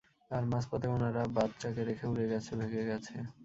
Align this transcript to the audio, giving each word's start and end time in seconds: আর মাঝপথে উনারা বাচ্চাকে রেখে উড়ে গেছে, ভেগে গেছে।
আর 0.31 0.43
মাঝপথে 0.51 0.87
উনারা 0.87 1.23
বাচ্চাকে 1.35 1.81
রেখে 1.83 2.05
উড়ে 2.07 2.25
গেছে, 2.31 2.51
ভেগে 2.61 2.83
গেছে। 2.89 3.15